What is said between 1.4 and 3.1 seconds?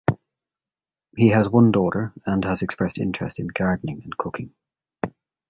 one daughter and has expressed